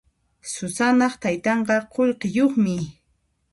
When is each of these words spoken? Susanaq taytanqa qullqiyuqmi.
Susanaq 0.51 1.13
taytanqa 1.21 1.77
qullqiyuqmi. 1.93 2.77